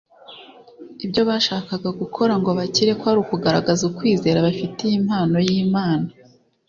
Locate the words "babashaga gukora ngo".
1.27-2.49